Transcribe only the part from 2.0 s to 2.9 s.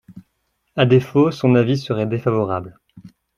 défavorable.